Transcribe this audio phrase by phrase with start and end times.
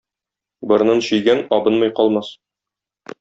[0.71, 2.33] Борынын чөйгән абынмый калмас.